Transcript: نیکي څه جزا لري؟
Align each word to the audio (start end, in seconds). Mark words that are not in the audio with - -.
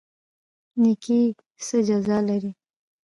نیکي 0.81 1.19
څه 1.65 1.77
جزا 1.87 2.17
لري؟ 2.27 2.51